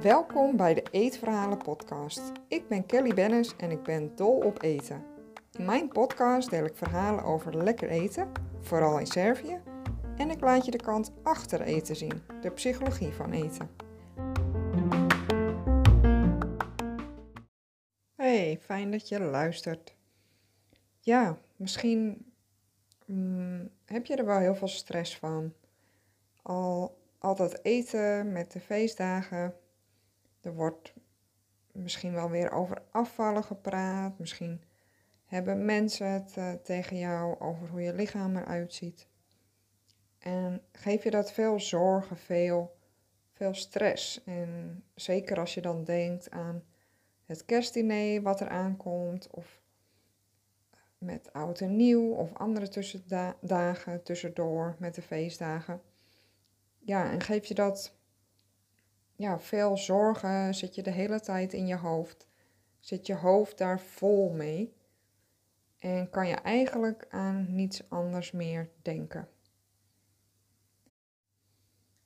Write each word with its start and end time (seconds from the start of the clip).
Welkom 0.00 0.56
bij 0.56 0.74
de 0.74 0.82
Eetverhalen 0.90 1.58
podcast. 1.58 2.32
Ik 2.48 2.68
ben 2.68 2.86
Kelly 2.86 3.14
Bennis 3.14 3.56
en 3.56 3.70
ik 3.70 3.82
ben 3.82 4.16
dol 4.16 4.36
op 4.36 4.62
eten. 4.62 5.04
In 5.52 5.64
mijn 5.64 5.88
podcast 5.88 6.50
deel 6.50 6.64
ik 6.64 6.76
verhalen 6.76 7.24
over 7.24 7.56
lekker 7.56 7.88
eten, 7.88 8.32
vooral 8.60 8.98
in 8.98 9.06
Servië, 9.06 9.60
en 10.16 10.30
ik 10.30 10.40
laat 10.40 10.64
je 10.64 10.70
de 10.70 10.82
kant 10.82 11.12
achter 11.22 11.60
eten 11.60 11.96
zien, 11.96 12.22
de 12.40 12.50
psychologie 12.50 13.12
van 13.12 13.32
eten. 13.32 13.70
Hey, 18.14 18.58
fijn 18.60 18.90
dat 18.90 19.08
je 19.08 19.20
luistert. 19.20 19.96
Ja, 21.00 21.38
misschien 21.56 22.32
mm, 23.06 23.70
heb 23.92 24.06
je 24.06 24.16
er 24.16 24.24
wel 24.24 24.38
heel 24.38 24.54
veel 24.54 24.68
stress 24.68 25.18
van. 25.18 25.54
Al 26.42 26.98
altijd 27.18 27.64
eten 27.64 28.32
met 28.32 28.52
de 28.52 28.60
feestdagen. 28.60 29.54
Er 30.40 30.54
wordt 30.54 30.94
misschien 31.72 32.12
wel 32.12 32.30
weer 32.30 32.50
over 32.50 32.82
afvallen 32.90 33.44
gepraat. 33.44 34.18
Misschien 34.18 34.62
hebben 35.26 35.64
mensen 35.64 36.06
het 36.06 36.34
uh, 36.38 36.52
tegen 36.52 36.98
jou 36.98 37.40
over 37.40 37.68
hoe 37.68 37.82
je 37.82 37.94
lichaam 37.94 38.36
eruit 38.36 38.74
ziet. 38.74 39.08
En 40.18 40.62
geef 40.72 41.04
je 41.04 41.10
dat 41.10 41.32
veel 41.32 41.60
zorgen, 41.60 42.16
veel, 42.16 42.76
veel 43.32 43.54
stress. 43.54 44.24
En 44.24 44.84
zeker 44.94 45.38
als 45.38 45.54
je 45.54 45.60
dan 45.60 45.84
denkt 45.84 46.30
aan 46.30 46.62
het 47.24 47.44
kerstdiner 47.44 48.22
wat 48.22 48.40
er 48.40 48.48
aankomt, 48.48 49.30
of 49.30 49.61
met 51.02 51.32
oud 51.32 51.60
en 51.60 51.76
nieuw, 51.76 52.12
of 52.12 52.34
andere 52.34 52.68
tussendagen 52.68 54.02
tussendoor 54.02 54.76
met 54.78 54.94
de 54.94 55.02
feestdagen. 55.02 55.82
Ja, 56.78 57.10
en 57.10 57.20
geef 57.20 57.46
je 57.46 57.54
dat 57.54 57.96
ja, 59.16 59.40
veel 59.40 59.76
zorgen, 59.76 60.54
zit 60.54 60.74
je 60.74 60.82
de 60.82 60.90
hele 60.90 61.20
tijd 61.20 61.52
in 61.52 61.66
je 61.66 61.76
hoofd, 61.76 62.26
zit 62.80 63.06
je 63.06 63.14
hoofd 63.14 63.58
daar 63.58 63.80
vol 63.80 64.30
mee 64.30 64.74
en 65.78 66.10
kan 66.10 66.28
je 66.28 66.34
eigenlijk 66.34 67.06
aan 67.08 67.54
niets 67.54 67.90
anders 67.90 68.32
meer 68.32 68.70
denken. 68.82 69.28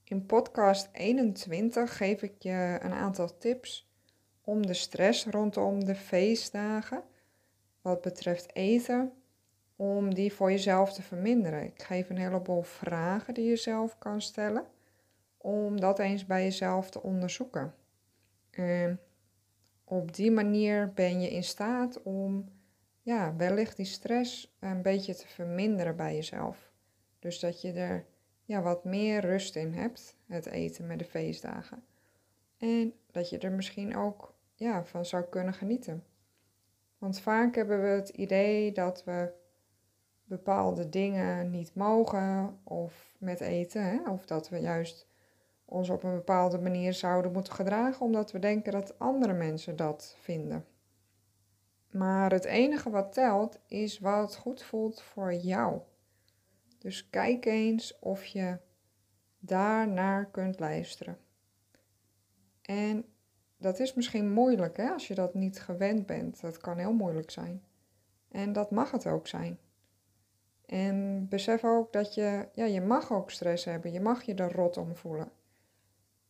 In 0.04 0.26
podcast 0.26 0.88
21 0.92 1.96
geef 1.96 2.22
ik 2.22 2.42
je 2.42 2.78
een 2.82 2.92
aantal 2.92 3.38
tips 3.38 3.90
om 4.40 4.66
de 4.66 4.74
stress 4.74 5.26
rondom 5.26 5.84
de 5.84 5.94
feestdagen, 5.94 7.04
wat 7.86 8.00
betreft 8.00 8.54
eten, 8.54 9.12
om 9.76 10.14
die 10.14 10.32
voor 10.32 10.50
jezelf 10.50 10.92
te 10.92 11.02
verminderen. 11.02 11.62
Ik 11.62 11.82
geef 11.82 12.10
een 12.10 12.18
heleboel 12.18 12.62
vragen 12.62 13.34
die 13.34 13.44
je 13.44 13.56
zelf 13.56 13.98
kan 13.98 14.20
stellen, 14.20 14.64
om 15.36 15.80
dat 15.80 15.98
eens 15.98 16.26
bij 16.26 16.42
jezelf 16.42 16.90
te 16.90 17.02
onderzoeken. 17.02 17.74
En 18.50 19.00
op 19.84 20.14
die 20.14 20.30
manier 20.30 20.92
ben 20.92 21.20
je 21.20 21.30
in 21.30 21.44
staat 21.44 22.02
om 22.02 22.48
ja, 23.02 23.36
wellicht 23.36 23.76
die 23.76 23.86
stress 23.86 24.56
een 24.60 24.82
beetje 24.82 25.14
te 25.14 25.28
verminderen 25.28 25.96
bij 25.96 26.14
jezelf. 26.14 26.72
Dus 27.18 27.40
dat 27.40 27.60
je 27.60 27.72
er 27.72 28.06
ja, 28.44 28.62
wat 28.62 28.84
meer 28.84 29.20
rust 29.20 29.56
in 29.56 29.72
hebt, 29.72 30.16
het 30.26 30.46
eten 30.46 30.86
met 30.86 30.98
de 30.98 31.04
feestdagen. 31.04 31.84
En 32.58 32.92
dat 33.10 33.30
je 33.30 33.38
er 33.38 33.52
misschien 33.52 33.96
ook 33.96 34.34
ja, 34.54 34.84
van 34.84 35.04
zou 35.04 35.24
kunnen 35.24 35.54
genieten. 35.54 36.04
Want 36.98 37.20
vaak 37.20 37.54
hebben 37.54 37.82
we 37.82 37.88
het 37.88 38.08
idee 38.08 38.72
dat 38.72 39.04
we 39.04 39.32
bepaalde 40.24 40.88
dingen 40.88 41.50
niet 41.50 41.74
mogen 41.74 42.60
of 42.64 43.14
met 43.18 43.40
eten, 43.40 43.84
hè? 43.84 44.10
of 44.10 44.26
dat 44.26 44.48
we 44.48 44.58
juist 44.58 45.06
ons 45.64 45.90
op 45.90 46.02
een 46.02 46.14
bepaalde 46.14 46.58
manier 46.58 46.94
zouden 46.94 47.32
moeten 47.32 47.52
gedragen 47.52 48.06
omdat 48.06 48.32
we 48.32 48.38
denken 48.38 48.72
dat 48.72 48.98
andere 48.98 49.32
mensen 49.32 49.76
dat 49.76 50.16
vinden. 50.20 50.64
Maar 51.90 52.32
het 52.32 52.44
enige 52.44 52.90
wat 52.90 53.12
telt 53.12 53.58
is 53.66 53.98
wat 53.98 54.36
goed 54.36 54.62
voelt 54.62 55.02
voor 55.02 55.34
jou. 55.34 55.80
Dus 56.78 57.10
kijk 57.10 57.44
eens 57.44 57.98
of 57.98 58.24
je 58.24 58.58
daar 59.38 59.88
naar 59.88 60.30
kunt 60.30 60.58
luisteren. 60.58 61.18
En 62.62 63.04
dat 63.56 63.78
is 63.78 63.94
misschien 63.94 64.32
moeilijk 64.32 64.76
hè, 64.76 64.90
als 64.90 65.08
je 65.08 65.14
dat 65.14 65.34
niet 65.34 65.60
gewend 65.60 66.06
bent. 66.06 66.40
Dat 66.40 66.58
kan 66.58 66.78
heel 66.78 66.92
moeilijk 66.92 67.30
zijn. 67.30 67.62
En 68.28 68.52
dat 68.52 68.70
mag 68.70 68.90
het 68.90 69.06
ook 69.06 69.26
zijn. 69.26 69.58
En 70.66 71.28
besef 71.28 71.64
ook 71.64 71.92
dat 71.92 72.14
je, 72.14 72.48
ja, 72.52 72.64
je 72.64 72.80
mag 72.80 73.12
ook 73.12 73.30
stress 73.30 73.64
hebben. 73.64 73.92
Je 73.92 74.00
mag 74.00 74.22
je 74.22 74.34
er 74.34 74.52
rot 74.52 74.76
om 74.76 74.96
voelen. 74.96 75.30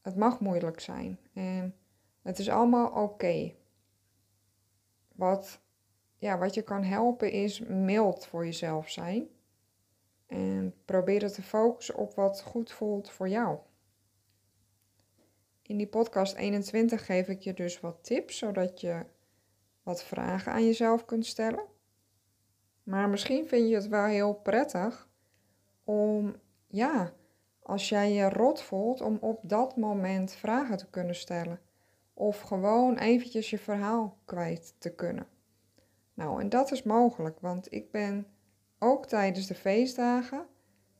Het 0.00 0.16
mag 0.16 0.40
moeilijk 0.40 0.80
zijn. 0.80 1.18
En 1.32 1.74
het 2.22 2.38
is 2.38 2.48
allemaal 2.48 3.02
oké. 3.02 3.52
Wat, 5.14 5.60
ja, 6.16 6.38
wat 6.38 6.54
je 6.54 6.62
kan 6.62 6.82
helpen 6.82 7.30
is 7.32 7.60
mild 7.60 8.26
voor 8.26 8.44
jezelf 8.44 8.90
zijn. 8.90 9.28
En 10.26 10.74
probeer 10.84 11.32
te 11.32 11.42
focussen 11.42 11.96
op 11.96 12.14
wat 12.14 12.42
goed 12.42 12.72
voelt 12.72 13.10
voor 13.10 13.28
jou. 13.28 13.58
In 15.66 15.76
die 15.76 15.86
podcast 15.86 16.34
21 16.34 17.06
geef 17.06 17.28
ik 17.28 17.40
je 17.40 17.54
dus 17.54 17.80
wat 17.80 18.04
tips, 18.04 18.38
zodat 18.38 18.80
je 18.80 19.04
wat 19.82 20.04
vragen 20.04 20.52
aan 20.52 20.64
jezelf 20.64 21.04
kunt 21.04 21.26
stellen. 21.26 21.64
Maar 22.82 23.08
misschien 23.08 23.48
vind 23.48 23.68
je 23.68 23.74
het 23.74 23.88
wel 23.88 24.04
heel 24.04 24.34
prettig 24.34 25.08
om, 25.84 26.36
ja, 26.66 27.12
als 27.62 27.88
jij 27.88 28.12
je 28.12 28.28
rot 28.28 28.62
voelt, 28.62 29.00
om 29.00 29.18
op 29.20 29.40
dat 29.42 29.76
moment 29.76 30.32
vragen 30.32 30.76
te 30.76 30.90
kunnen 30.90 31.14
stellen. 31.14 31.60
Of 32.14 32.40
gewoon 32.40 32.98
eventjes 32.98 33.50
je 33.50 33.58
verhaal 33.58 34.18
kwijt 34.24 34.74
te 34.78 34.94
kunnen. 34.94 35.26
Nou, 36.14 36.40
en 36.40 36.48
dat 36.48 36.72
is 36.72 36.82
mogelijk, 36.82 37.40
want 37.40 37.72
ik 37.72 37.90
ben 37.90 38.26
ook 38.78 39.06
tijdens 39.06 39.46
de 39.46 39.54
feestdagen 39.54 40.46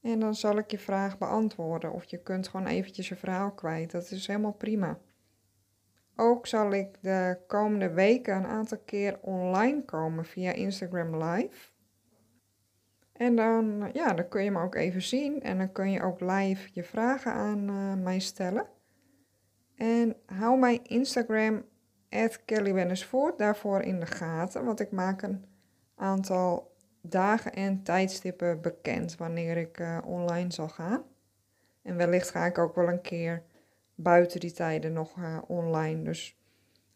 En 0.00 0.20
dan 0.20 0.34
zal 0.34 0.58
ik 0.58 0.70
je 0.70 0.78
vraag 0.78 1.18
beantwoorden. 1.18 1.92
Of 1.92 2.04
je 2.04 2.18
kunt 2.18 2.48
gewoon 2.48 2.66
eventjes 2.66 3.08
je 3.08 3.16
verhaal 3.16 3.50
kwijt. 3.50 3.90
Dat 3.90 4.10
is 4.10 4.26
helemaal 4.26 4.52
prima. 4.52 4.98
Ook 6.20 6.46
zal 6.46 6.72
ik 6.72 6.88
de 7.00 7.38
komende 7.46 7.90
weken 7.90 8.36
een 8.36 8.46
aantal 8.46 8.78
keer 8.84 9.18
online 9.20 9.84
komen 9.84 10.24
via 10.24 10.52
Instagram 10.52 11.22
Live. 11.22 11.72
En 13.12 13.36
dan, 13.36 13.90
ja, 13.92 14.12
dan 14.12 14.28
kun 14.28 14.44
je 14.44 14.50
me 14.50 14.62
ook 14.62 14.74
even 14.74 15.02
zien 15.02 15.42
en 15.42 15.58
dan 15.58 15.72
kun 15.72 15.90
je 15.90 16.02
ook 16.02 16.20
live 16.20 16.68
je 16.72 16.82
vragen 16.82 17.32
aan 17.32 17.70
uh, 17.70 17.94
mij 17.94 18.18
stellen. 18.18 18.66
En 19.76 20.16
hou 20.26 20.58
mijn 20.58 20.84
Instagram, 20.84 21.64
@kellywennisvoort, 22.44 23.38
daarvoor 23.38 23.80
in 23.80 24.00
de 24.00 24.06
gaten, 24.06 24.64
want 24.64 24.80
ik 24.80 24.90
maak 24.90 25.22
een 25.22 25.44
aantal 25.94 26.76
dagen 27.02 27.52
en 27.52 27.82
tijdstippen 27.82 28.60
bekend 28.60 29.16
wanneer 29.16 29.56
ik 29.56 29.78
uh, 29.80 29.98
online 30.04 30.52
zal 30.52 30.68
gaan. 30.68 31.02
En 31.82 31.96
wellicht 31.96 32.30
ga 32.30 32.46
ik 32.46 32.58
ook 32.58 32.74
wel 32.74 32.88
een 32.88 33.00
keer 33.00 33.42
buiten 34.00 34.40
die 34.40 34.52
tijden 34.52 34.92
nog 34.92 35.16
uh, 35.16 35.38
online. 35.46 36.02
Dus 36.02 36.36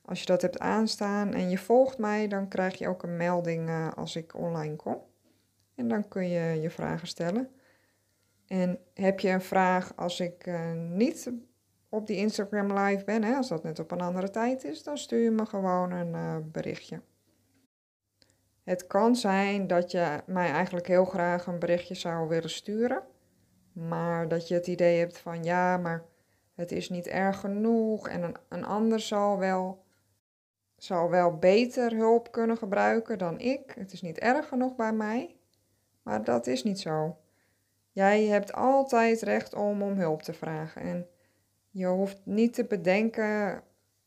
als 0.02 0.20
je 0.20 0.26
dat 0.26 0.42
hebt 0.42 0.58
aanstaan 0.58 1.34
en 1.34 1.50
je 1.50 1.58
volgt 1.58 1.98
mij, 1.98 2.28
dan 2.28 2.48
krijg 2.48 2.78
je 2.78 2.88
ook 2.88 3.02
een 3.02 3.16
melding 3.16 3.68
uh, 3.68 3.92
als 3.92 4.16
ik 4.16 4.34
online 4.34 4.76
kom. 4.76 5.02
En 5.74 5.88
dan 5.88 6.08
kun 6.08 6.28
je 6.28 6.60
je 6.60 6.70
vragen 6.70 7.06
stellen. 7.06 7.50
En 8.46 8.78
heb 8.94 9.20
je 9.20 9.28
een 9.28 9.42
vraag 9.42 9.96
als 9.96 10.20
ik 10.20 10.50
niet 10.88 11.32
op 11.88 12.06
die 12.06 12.16
Instagram 12.16 12.78
live 12.78 13.04
ben, 13.04 13.24
hè, 13.24 13.34
als 13.34 13.48
dat 13.48 13.62
net 13.62 13.78
op 13.78 13.90
een 13.90 14.00
andere 14.00 14.30
tijd 14.30 14.64
is, 14.64 14.82
dan 14.82 14.98
stuur 14.98 15.22
je 15.22 15.30
me 15.30 15.46
gewoon 15.46 15.90
een 15.90 16.50
berichtje. 16.50 17.00
Het 18.62 18.86
kan 18.86 19.16
zijn 19.16 19.66
dat 19.66 19.90
je 19.90 20.20
mij 20.26 20.50
eigenlijk 20.50 20.86
heel 20.86 21.04
graag 21.04 21.46
een 21.46 21.58
berichtje 21.58 21.94
zou 21.94 22.28
willen 22.28 22.50
sturen, 22.50 23.02
maar 23.72 24.28
dat 24.28 24.48
je 24.48 24.54
het 24.54 24.66
idee 24.66 24.98
hebt 24.98 25.18
van 25.18 25.44
ja, 25.44 25.76
maar 25.76 26.04
het 26.62 26.72
is 26.72 26.88
niet 26.88 27.06
erg 27.06 27.40
genoeg 27.40 28.08
en 28.08 28.22
een, 28.22 28.36
een 28.48 28.64
ander 28.64 29.00
zal 29.00 29.38
wel, 29.38 29.84
zal 30.76 31.10
wel 31.10 31.36
beter 31.38 31.94
hulp 31.96 32.32
kunnen 32.32 32.56
gebruiken 32.56 33.18
dan 33.18 33.38
ik. 33.38 33.72
Het 33.78 33.92
is 33.92 34.02
niet 34.02 34.18
erg 34.18 34.48
genoeg 34.48 34.76
bij 34.76 34.92
mij, 34.92 35.36
maar 36.02 36.24
dat 36.24 36.46
is 36.46 36.64
niet 36.64 36.80
zo. 36.80 37.16
Jij 37.90 38.24
hebt 38.24 38.52
altijd 38.52 39.22
recht 39.22 39.54
om 39.54 39.82
om 39.82 39.98
hulp 39.98 40.22
te 40.22 40.32
vragen 40.32 40.82
en 40.82 41.06
Je 41.70 41.86
hoeft 41.86 42.20
niet 42.24 42.54
te 42.54 42.64
bedenken 42.64 43.62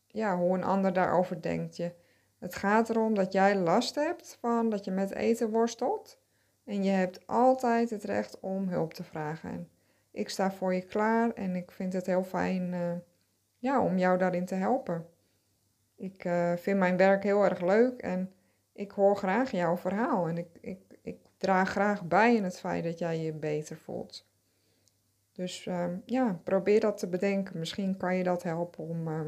ja, 0.06 0.36
hoe 0.36 0.56
een 0.56 0.64
ander 0.64 0.92
daarover 0.92 1.42
denkt. 1.42 1.76
Je, 1.76 1.92
het 2.38 2.54
gaat 2.54 2.90
erom 2.90 3.14
dat 3.14 3.32
jij 3.32 3.56
last 3.56 3.94
hebt 3.94 4.36
van 4.40 4.70
dat 4.70 4.84
je 4.84 4.90
met 4.90 5.10
eten 5.10 5.50
worstelt. 5.50 6.18
En 6.64 6.84
je 6.84 6.90
hebt 6.90 7.26
altijd 7.26 7.90
het 7.90 8.04
recht 8.04 8.40
om 8.40 8.68
hulp 8.68 8.94
te 8.94 9.04
vragen. 9.04 9.68
Ik 10.16 10.28
sta 10.28 10.52
voor 10.52 10.74
je 10.74 10.82
klaar 10.82 11.30
en 11.30 11.56
ik 11.56 11.70
vind 11.70 11.92
het 11.92 12.06
heel 12.06 12.24
fijn 12.24 12.72
uh, 12.72 12.92
ja, 13.58 13.82
om 13.82 13.98
jou 13.98 14.18
daarin 14.18 14.44
te 14.44 14.54
helpen. 14.54 15.06
Ik 15.96 16.24
uh, 16.24 16.56
vind 16.56 16.78
mijn 16.78 16.96
werk 16.96 17.22
heel 17.22 17.44
erg 17.44 17.60
leuk 17.60 18.00
en 18.00 18.32
ik 18.72 18.90
hoor 18.90 19.16
graag 19.16 19.50
jouw 19.50 19.76
verhaal. 19.76 20.28
En 20.28 20.38
ik, 20.38 20.48
ik, 20.60 20.80
ik 21.02 21.18
draag 21.36 21.70
graag 21.70 22.04
bij 22.04 22.34
in 22.34 22.44
het 22.44 22.58
feit 22.58 22.84
dat 22.84 22.98
jij 22.98 23.20
je 23.20 23.32
beter 23.32 23.76
voelt. 23.76 24.26
Dus 25.32 25.66
uh, 25.66 25.86
ja, 26.04 26.40
probeer 26.44 26.80
dat 26.80 26.98
te 26.98 27.06
bedenken. 27.06 27.58
Misschien 27.58 27.96
kan 27.96 28.16
je 28.16 28.24
dat 28.24 28.42
helpen 28.42 28.84
om 28.84 29.08
uh, 29.08 29.20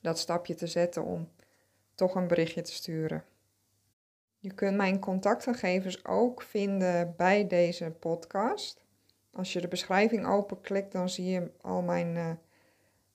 dat 0.00 0.18
stapje 0.18 0.54
te 0.54 0.66
zetten 0.66 1.04
om 1.04 1.28
toch 1.94 2.14
een 2.14 2.28
berichtje 2.28 2.62
te 2.62 2.72
sturen. 2.72 3.24
Je 4.38 4.54
kunt 4.54 4.76
mijn 4.76 4.98
contactgegevens 4.98 6.04
ook 6.04 6.42
vinden 6.42 7.14
bij 7.16 7.46
deze 7.46 7.90
podcast. 7.90 8.88
Als 9.32 9.52
je 9.52 9.60
de 9.60 9.68
beschrijving 9.68 10.26
openklikt, 10.26 10.92
dan 10.92 11.08
zie 11.08 11.30
je 11.30 11.50
al 11.60 11.82
mijn 11.82 12.16
uh, 12.16 12.30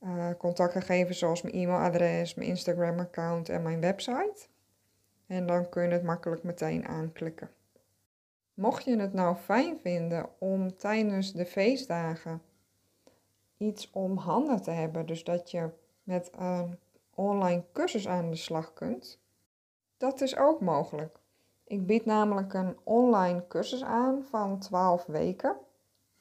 uh, 0.03 0.29
contactgegevens 0.37 1.19
zoals 1.19 1.41
mijn 1.41 1.55
e-mailadres, 1.55 2.33
mijn 2.33 2.49
Instagram-account 2.49 3.49
en 3.49 3.61
mijn 3.61 3.81
website. 3.81 4.47
En 5.27 5.47
dan 5.47 5.69
kun 5.69 5.83
je 5.83 5.89
het 5.89 6.03
makkelijk 6.03 6.43
meteen 6.43 6.87
aanklikken. 6.87 7.49
Mocht 8.53 8.83
je 8.83 8.99
het 8.99 9.13
nou 9.13 9.35
fijn 9.35 9.79
vinden 9.79 10.29
om 10.37 10.77
tijdens 10.77 11.33
de 11.33 11.45
feestdagen 11.45 12.41
iets 13.57 13.91
om 13.91 14.17
handen 14.17 14.61
te 14.61 14.71
hebben, 14.71 15.05
dus 15.05 15.23
dat 15.23 15.51
je 15.51 15.69
met 16.03 16.31
een 16.37 16.79
online 17.13 17.63
cursus 17.73 18.07
aan 18.07 18.29
de 18.29 18.35
slag 18.35 18.73
kunt, 18.73 19.19
dat 19.97 20.21
is 20.21 20.37
ook 20.37 20.61
mogelijk. 20.61 21.19
Ik 21.63 21.85
bied 21.85 22.05
namelijk 22.05 22.53
een 22.53 22.77
online 22.83 23.47
cursus 23.47 23.83
aan 23.83 24.23
van 24.23 24.59
12 24.59 25.05
weken. 25.05 25.55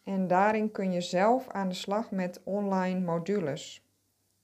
En 0.05 0.27
daarin 0.27 0.71
kun 0.71 0.93
je 0.93 1.01
zelf 1.01 1.49
aan 1.49 1.69
de 1.69 1.75
slag 1.75 2.11
met 2.11 2.41
online 2.45 3.01
modules. 3.01 3.87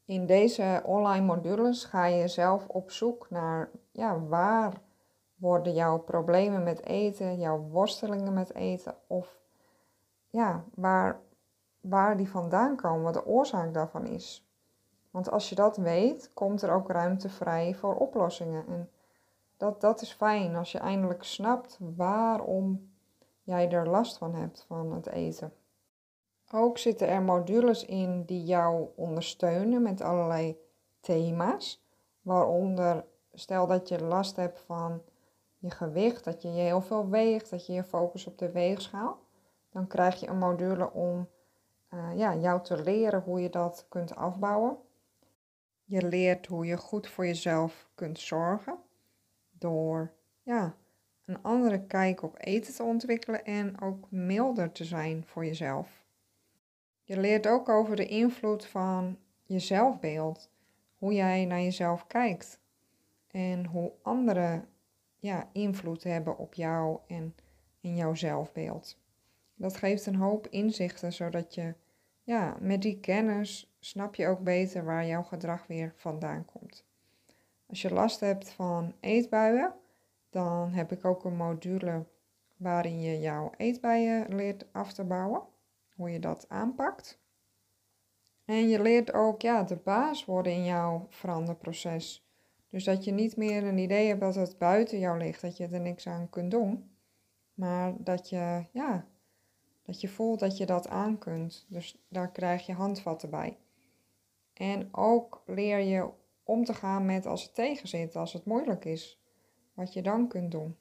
In 0.04 0.26
deze 0.26 0.82
online 0.84 1.26
modules 1.26 1.84
ga 1.84 2.04
je 2.04 2.28
zelf 2.28 2.68
op 2.68 2.90
zoek 2.90 3.30
naar 3.30 3.70
ja, 3.92 4.20
waar 4.20 4.80
worden 5.36 5.72
jouw 5.72 5.98
problemen 5.98 6.62
met 6.62 6.84
eten, 6.84 7.38
jouw 7.38 7.58
worstelingen 7.58 8.32
met 8.32 8.54
eten 8.54 8.94
of 9.06 9.38
ja, 10.30 10.64
waar, 10.74 11.20
waar 11.80 12.16
die 12.16 12.28
vandaan 12.28 12.76
komen, 12.76 13.02
wat 13.02 13.14
de 13.14 13.26
oorzaak 13.26 13.74
daarvan 13.74 14.06
is. 14.06 14.48
Want 15.10 15.30
als 15.30 15.48
je 15.48 15.54
dat 15.54 15.76
weet, 15.76 16.30
komt 16.34 16.62
er 16.62 16.72
ook 16.72 16.90
ruimte 16.90 17.28
vrij 17.28 17.74
voor 17.74 17.94
oplossingen. 17.94 18.66
En 18.66 18.90
dat, 19.56 19.80
dat 19.80 20.00
is 20.00 20.12
fijn 20.12 20.56
als 20.56 20.72
je 20.72 20.78
eindelijk 20.78 21.22
snapt 21.22 21.78
waarom 21.96 22.89
jij 23.50 23.70
er 23.70 23.88
last 23.88 24.18
van 24.18 24.34
hebt 24.34 24.64
van 24.68 24.92
het 24.92 25.06
eten. 25.06 25.52
Ook 26.52 26.78
zitten 26.78 27.08
er 27.08 27.22
modules 27.22 27.84
in 27.84 28.24
die 28.24 28.44
jou 28.44 28.88
ondersteunen 28.94 29.82
met 29.82 30.00
allerlei 30.00 30.58
thema's. 31.00 31.84
Waaronder, 32.22 33.04
stel 33.32 33.66
dat 33.66 33.88
je 33.88 34.02
last 34.02 34.36
hebt 34.36 34.60
van 34.60 35.02
je 35.58 35.70
gewicht, 35.70 36.24
dat 36.24 36.42
je 36.42 36.48
heel 36.48 36.80
veel 36.80 37.08
weegt, 37.08 37.50
dat 37.50 37.66
je 37.66 37.72
je 37.72 37.84
focust 37.84 38.26
op 38.26 38.38
de 38.38 38.50
weegschaal. 38.50 39.18
Dan 39.70 39.86
krijg 39.86 40.20
je 40.20 40.26
een 40.26 40.38
module 40.38 40.92
om 40.92 41.28
uh, 41.94 42.16
ja, 42.16 42.34
jou 42.34 42.62
te 42.62 42.82
leren 42.82 43.22
hoe 43.22 43.40
je 43.40 43.50
dat 43.50 43.86
kunt 43.88 44.16
afbouwen. 44.16 44.78
Je 45.84 46.02
leert 46.02 46.46
hoe 46.46 46.66
je 46.66 46.76
goed 46.76 47.08
voor 47.08 47.26
jezelf 47.26 47.88
kunt 47.94 48.18
zorgen 48.18 48.78
door 49.50 50.12
ja, 50.42 50.74
een 51.30 51.42
andere 51.42 51.86
kijk 51.86 52.22
op 52.22 52.34
eten 52.38 52.74
te 52.74 52.82
ontwikkelen 52.82 53.44
en 53.44 53.80
ook 53.80 54.10
milder 54.10 54.72
te 54.72 54.84
zijn 54.84 55.24
voor 55.26 55.44
jezelf. 55.44 56.04
Je 57.02 57.20
leert 57.20 57.46
ook 57.46 57.68
over 57.68 57.96
de 57.96 58.06
invloed 58.06 58.66
van 58.66 59.18
je 59.44 59.58
zelfbeeld, 59.58 60.50
hoe 60.98 61.12
jij 61.12 61.44
naar 61.44 61.60
jezelf 61.60 62.06
kijkt 62.06 62.60
en 63.30 63.66
hoe 63.66 63.92
anderen 64.02 64.68
ja, 65.18 65.48
invloed 65.52 66.02
hebben 66.02 66.38
op 66.38 66.54
jou 66.54 66.98
en 67.06 67.34
in 67.80 67.96
jouw 67.96 68.14
zelfbeeld. 68.14 68.98
Dat 69.54 69.76
geeft 69.76 70.06
een 70.06 70.16
hoop 70.16 70.46
inzichten, 70.46 71.12
zodat 71.12 71.54
je 71.54 71.74
ja, 72.22 72.56
met 72.60 72.82
die 72.82 73.00
kennis 73.00 73.74
snap 73.80 74.14
je 74.14 74.26
ook 74.26 74.40
beter 74.40 74.84
waar 74.84 75.06
jouw 75.06 75.22
gedrag 75.22 75.66
weer 75.66 75.92
vandaan 75.96 76.44
komt. 76.44 76.84
Als 77.66 77.82
je 77.82 77.92
last 77.92 78.20
hebt 78.20 78.50
van 78.50 78.94
eetbuien, 79.00 79.74
dan 80.30 80.72
heb 80.72 80.92
ik 80.92 81.04
ook 81.04 81.24
een 81.24 81.36
module 81.36 82.06
waarin 82.56 83.00
je 83.00 83.20
jouw 83.20 83.50
eetbuien 83.56 84.34
leert 84.34 84.72
af 84.72 84.92
te 84.92 85.04
bouwen, 85.04 85.42
hoe 85.94 86.10
je 86.10 86.20
dat 86.20 86.48
aanpakt. 86.48 87.20
En 88.44 88.68
je 88.68 88.82
leert 88.82 89.12
ook 89.12 89.42
ja, 89.42 89.62
de 89.62 89.76
baas 89.76 90.24
worden 90.24 90.52
in 90.52 90.64
jouw 90.64 91.06
veranderproces. 91.08 92.28
Dus 92.68 92.84
dat 92.84 93.04
je 93.04 93.12
niet 93.12 93.36
meer 93.36 93.64
een 93.64 93.78
idee 93.78 94.08
hebt 94.08 94.20
dat 94.20 94.34
het 94.34 94.58
buiten 94.58 94.98
jou 94.98 95.18
ligt, 95.18 95.40
dat 95.40 95.56
je 95.56 95.68
er 95.68 95.80
niks 95.80 96.06
aan 96.06 96.30
kunt 96.30 96.50
doen. 96.50 96.90
Maar 97.54 97.94
dat 97.98 98.28
je, 98.28 98.64
ja, 98.72 99.06
dat 99.82 100.00
je 100.00 100.08
voelt 100.08 100.40
dat 100.40 100.56
je 100.56 100.66
dat 100.66 100.88
aan 100.88 101.18
kunt. 101.18 101.66
Dus 101.68 102.04
daar 102.08 102.30
krijg 102.30 102.66
je 102.66 102.72
handvatten 102.72 103.30
bij. 103.30 103.58
En 104.52 104.88
ook 104.94 105.42
leer 105.46 105.78
je 105.78 106.10
om 106.42 106.64
te 106.64 106.74
gaan 106.74 107.06
met 107.06 107.26
als 107.26 107.42
het 107.42 107.54
tegenzit, 107.54 108.16
als 108.16 108.32
het 108.32 108.44
moeilijk 108.44 108.84
is. 108.84 109.19
Wat 109.74 109.92
je 109.92 110.02
dan 110.02 110.28
kunt 110.28 110.50
doen. 110.50 110.76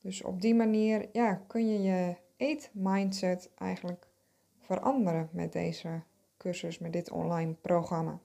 Dus 0.00 0.22
op 0.22 0.40
die 0.40 0.54
manier 0.54 1.08
ja, 1.12 1.34
kun 1.34 1.72
je 1.72 1.82
je 1.82 2.16
eetmindset 2.36 3.50
eigenlijk 3.54 4.08
veranderen 4.58 5.28
met 5.32 5.52
deze 5.52 6.02
cursus, 6.36 6.78
met 6.78 6.92
dit 6.92 7.10
online 7.10 7.52
programma. 7.52 8.20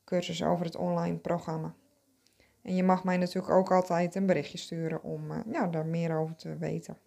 cursus, 0.05 0.43
over 0.43 0.65
het 0.65 0.77
online 0.77 1.17
programma. 1.17 1.75
En 2.67 2.75
je 2.75 2.83
mag 2.83 3.05
mij 3.05 3.17
natuurlijk 3.17 3.55
ook 3.55 3.73
altijd 3.73 4.15
een 4.15 4.27
berichtje 4.27 4.59
sturen 4.59 5.03
om 5.03 5.31
uh, 5.31 5.39
ja, 5.51 5.67
daar 5.67 5.87
meer 5.87 6.17
over 6.17 6.37
te 6.37 6.57
weten. 6.57 6.99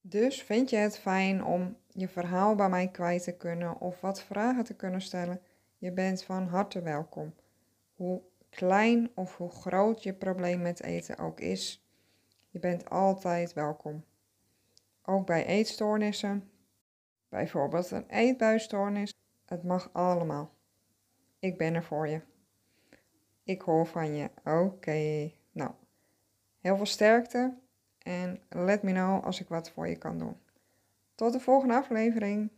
Dus 0.00 0.42
vind 0.42 0.70
je 0.70 0.76
het 0.76 0.98
fijn 0.98 1.44
om 1.44 1.76
je 1.88 2.08
verhaal 2.08 2.54
bij 2.54 2.68
mij 2.68 2.88
kwijt 2.88 3.22
te 3.22 3.36
kunnen 3.36 3.80
of 3.80 4.00
wat 4.00 4.22
vragen 4.22 4.64
te 4.64 4.74
kunnen 4.74 5.00
stellen? 5.00 5.40
Je 5.78 5.92
bent 5.92 6.24
van 6.24 6.46
harte 6.46 6.82
welkom. 6.82 7.34
Hoe 7.94 8.22
klein 8.50 9.10
of 9.14 9.36
hoe 9.36 9.50
groot 9.50 10.02
je 10.02 10.12
probleem 10.12 10.62
met 10.62 10.82
eten 10.82 11.18
ook 11.18 11.40
is, 11.40 11.86
je 12.50 12.58
bent 12.58 12.90
altijd 12.90 13.52
welkom. 13.52 14.04
Ook 15.02 15.26
bij 15.26 15.46
eetstoornissen, 15.46 16.50
bijvoorbeeld 17.28 17.90
een 17.90 18.08
eetbuisstoornis, 18.08 19.14
het 19.44 19.62
mag 19.62 19.90
allemaal. 19.92 20.50
Ik 21.38 21.58
ben 21.58 21.74
er 21.74 21.84
voor 21.84 22.08
je. 22.08 22.20
Ik 23.46 23.60
hoor 23.60 23.86
van 23.86 24.14
je. 24.14 24.30
Oké. 24.44 25.30
Nou, 25.52 25.70
heel 26.60 26.76
veel 26.76 26.86
sterkte 26.86 27.54
en 27.98 28.40
let 28.48 28.82
me 28.82 28.92
know 28.92 29.24
als 29.24 29.40
ik 29.40 29.48
wat 29.48 29.70
voor 29.70 29.88
je 29.88 29.96
kan 29.96 30.18
doen. 30.18 30.36
Tot 31.14 31.32
de 31.32 31.40
volgende 31.40 31.74
aflevering. 31.74 32.50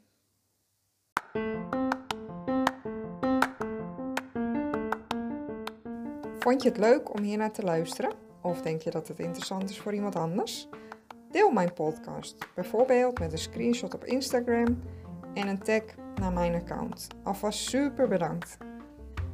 Vond 6.38 6.62
je 6.62 6.68
het 6.68 6.78
leuk 6.78 7.14
om 7.14 7.22
hier 7.22 7.38
naar 7.38 7.52
te 7.52 7.62
luisteren? 7.62 8.12
Of 8.42 8.62
denk 8.62 8.82
je 8.82 8.90
dat 8.90 9.08
het 9.08 9.18
interessant 9.18 9.70
is 9.70 9.80
voor 9.80 9.94
iemand 9.94 10.16
anders? 10.16 10.68
Deel 11.30 11.50
mijn 11.50 11.72
podcast, 11.72 12.54
bijvoorbeeld 12.54 13.18
met 13.18 13.32
een 13.32 13.38
screenshot 13.38 13.94
op 13.94 14.04
Instagram 14.04 14.82
en 15.34 15.48
een 15.48 15.62
tag 15.62 15.82
naar 16.14 16.32
mijn 16.32 16.54
account. 16.54 17.06
Alvast 17.22 17.58
super 17.58 18.08
bedankt. 18.08 18.67